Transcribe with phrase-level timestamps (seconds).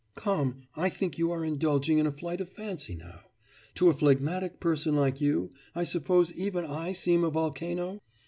[0.15, 0.63] 'Come!
[0.75, 3.21] I think you are indulging in a flight of fancy now.
[3.75, 8.01] To a phlegmatic person like you, I suppose even I seem a volcano?